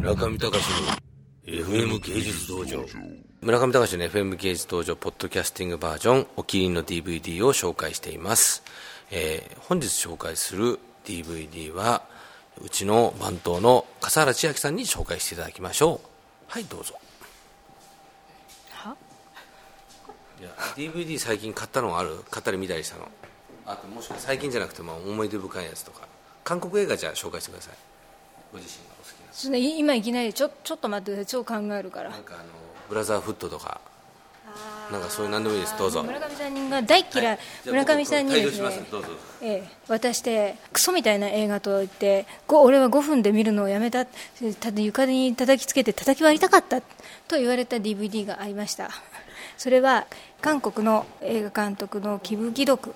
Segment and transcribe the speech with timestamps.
[0.00, 0.54] 村上隆の
[1.44, 2.86] FM 芸術道場。
[3.42, 8.62] 村上隆の FM 芸術道場ポッドキャスティングバージョンお気に入りの DVD を紹介しています、
[9.10, 12.02] えー本日紹介する DVD は
[12.64, 16.08] うちの番頭の笠原千秋さんに紹介していただきましょう。
[16.48, 16.94] はいどうぞ。
[18.70, 18.96] は？
[20.40, 22.24] いや DVD 最近買ったのある？
[22.30, 23.06] 買ったり見たりしたの？
[23.66, 26.08] あともしくは最近じゃなくても思い出深いやつとか。
[26.42, 27.74] 韓国映画じゃあ紹介してください。
[28.50, 28.99] ご自身がお好きなやつ
[29.40, 31.26] その今いきなりちょちょっと待ってください。
[31.26, 32.10] 超考えるから。
[32.10, 32.44] なんかあの
[32.90, 33.80] ブラザーフットとか。
[34.92, 35.78] なんかそういう何でもいいです。
[35.78, 36.02] どうぞ。
[36.02, 37.38] 村上さんが大嫌い、はい。
[37.64, 38.70] 村上さんに僕ですね
[39.40, 44.04] ええ、渡してクソみたいな映画と言ってご俺は5分で見るのをやめた。
[44.04, 48.90] ただ床に叩きつけて叩き割りたかったと言われた DVD がありました。
[49.56, 50.06] それは
[50.42, 52.94] 韓国の映画監督のキム・ギドク。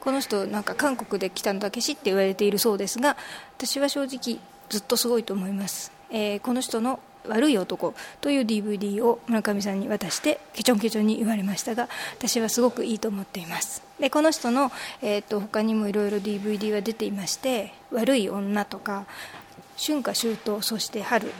[0.00, 3.16] この人なんか韓国で来たのだけしって言われているそうですが
[3.58, 4.38] 私は正直
[4.72, 11.88] ずっとすごいと思います、えーこの人の悪い男という DVD を村上さんに渡してケチョンケチョンに言われましたが
[12.18, 13.80] 私はすごくいいと思っています。
[14.00, 19.06] でこの人の、えー、と他にもいろいろ DVD は出ていまして「悪い女」とか
[19.78, 21.30] 「春夏秋冬そして春」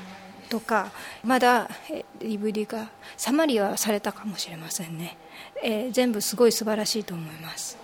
[0.48, 0.92] とか
[1.24, 1.68] まだ
[2.20, 5.16] DVD がサマリはされたかもしれませんね、
[5.64, 7.76] えー全部すごい素晴らしいと思います。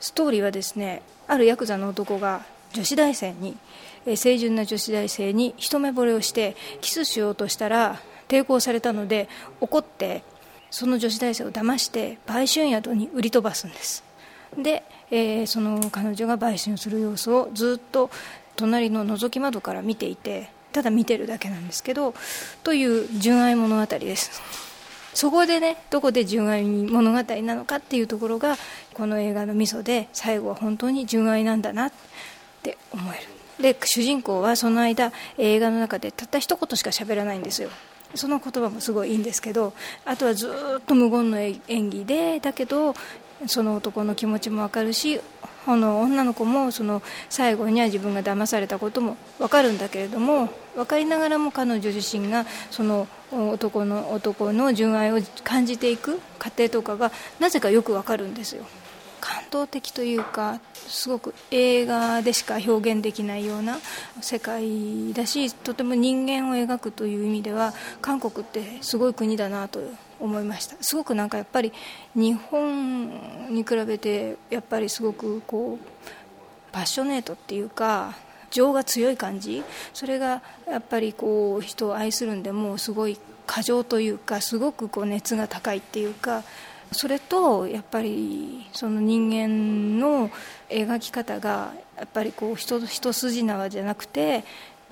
[0.00, 2.44] ストーリーはですねあるヤクザの男が
[2.76, 3.56] 女子大生に
[4.04, 9.28] えー清純な女子大生に一目惚れをしてキスしようとしたら抵抗されたので
[9.60, 10.22] 怒って
[10.70, 14.04] その女子大生を騙して売春宿に売り飛ばすんです。
[14.56, 18.10] で、えーその彼女が売春する様子をずっと
[18.56, 22.14] 隣の覗き窓から見ていてただ見てるだけなんですけど
[22.62, 24.42] という純愛物語です。
[25.14, 28.56] そこでねどこで純愛物語なのかっていうところが
[28.92, 31.90] この映画のミソで最後は本当に純愛なんだな。
[32.70, 33.36] って思える。
[33.62, 37.70] で主人公はその間映画の中でたった一言しか喋らないんですよ。
[38.14, 39.72] その言葉もすごいいいんですけど
[40.04, 42.94] あとはずっと無言の演技でだけど
[43.46, 45.20] その男の気持ちも分かるし
[45.66, 57.10] この女の子もその最後には自分が騙されたことも分かるんだけれども分かりながらも彼女自身がその男の男の純愛を感じていく過程とかが
[57.40, 58.64] なぜかよく分かるんですよ。
[59.56, 63.78] 動的というかすごく映画でしか表現できないような
[64.20, 69.80] 世界だしとても人間を描くという意味では韓国ってすごい国だなと
[70.18, 70.76] 思いました。
[70.80, 71.72] すごくなんかやっぱり
[72.14, 73.08] 日本
[73.50, 75.86] に比べてやっぱりすごくこう
[76.72, 78.14] パッショネートっていうか
[78.50, 79.62] 情が強い感じ。
[79.92, 86.42] それがやっぱりこう人を愛するんでもうすごい過剰というかすごくこう熱が高いっていうか
[86.92, 90.30] それとやっぱりその人間の
[90.68, 94.44] 描き方がやっぱりこう一筋縄じゃなくて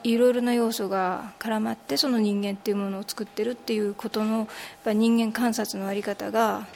[0.02, 4.46] いろいろな要素が絡まってその人間っていうものを作ってるっていうことのやっ
[4.84, 6.66] ぱ人間観察のあり方が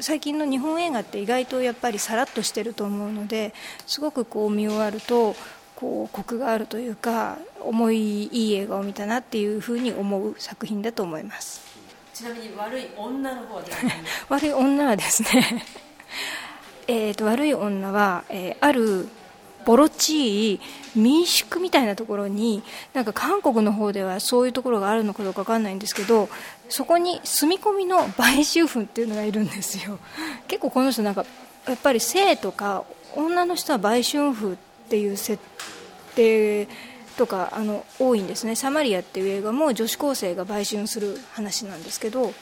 [0.00, 3.52] 最近の日本映画って意外とやっぱりさらっとしてると思うので
[3.86, 5.34] すごくこう見終わると
[5.76, 11.69] こうコクがあるというか思いいい映画を見たなっていうふうに思う作品だと思います。
[12.20, 13.92] ちなみに悪い女の方はですか？
[14.28, 15.64] 悪い女はですね
[16.86, 19.08] えと悪い女は、えーある
[19.66, 20.60] ボロっちい
[20.96, 22.62] 民宿みたいなところに
[22.94, 26.30] なんか韓国の方ではそういうところがあるのかどうか分かんないんですけど
[26.70, 29.98] そこに住み込みの売春婦っていうのがいるんですよ。
[30.48, 31.26] 結構この人なんか
[31.68, 34.56] やっぱり性とか女の人は売春婦っ
[34.88, 35.38] ていう設
[36.16, 36.66] 定
[37.20, 42.32] とかあの多いんですね「サマリア」っていう映画も女子高生が売春する話なんですけど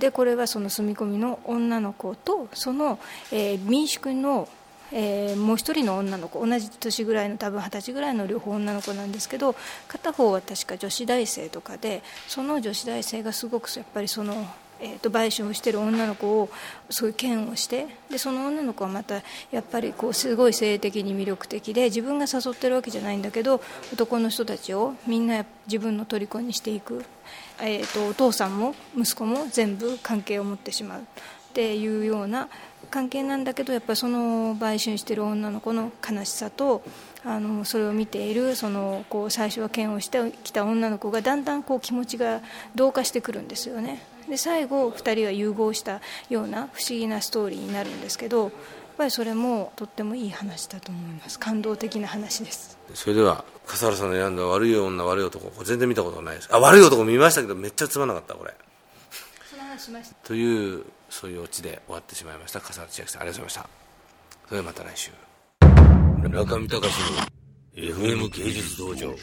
[0.00, 2.98] でこれはその住み込みの女の子とその、
[3.30, 4.48] えー民宿の、
[4.90, 9.54] えーもう一人の女の子同じ年ぐらいの多分二十歳ぐらいの両方女の子なんですけど
[9.86, 14.34] 片方は確か女子大生とかでその女子大生がすごくやっぱりその。
[14.80, 16.48] えー、と売春をしている女の子を
[16.90, 23.60] そういう嫌悪してでその女の子はまたやっぱりこうすごい性的に魅力的で自分が誘ってるわけじゃないんだけど
[23.92, 27.04] 男の人たちをみんな自分の虜にしていく、
[27.60, 31.02] えー、とお父さんも息子も全部関係を持ってしまう。
[31.48, 32.48] っていうような
[32.90, 36.82] 関係なんだけどやっぱりその売春している女の子の悲しさと
[37.24, 42.42] あのそれを見ているそのこう最初は嫌悪してきた女の子がだんだんこう気持ちが
[42.74, 44.00] 同化してくるんですよね。
[44.28, 48.52] で最後2人は融合したような不思議なストーリーになるんですけどやっ
[48.98, 51.38] ぱりそれもとってもいい話だと思います。
[51.38, 52.76] 感動的な話です。
[52.94, 56.48] それでは笠原さんの選んだ悪い女悪い男これ全然見たことないです。
[56.50, 58.54] あ悪い男見ましたけどめっちゃつまんなかったこれ。
[59.48, 60.16] その話しました。
[60.26, 62.60] というそういうオチで終わってしまいました。
[62.60, 63.78] 笠原千秋さんありがとうございました。
[64.48, 65.10] それではまた来週。
[66.22, 66.82] 村上隆の
[67.76, 69.14] FM 芸術道場